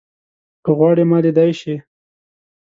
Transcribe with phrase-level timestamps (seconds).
[0.63, 1.75] که غواړې ما ليدای شې